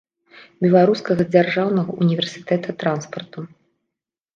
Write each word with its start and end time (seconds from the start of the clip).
Беларускага 0.65 1.27
дзяржаўнага 1.37 1.91
універсітэта 2.07 2.69
транспарту. 2.85 3.39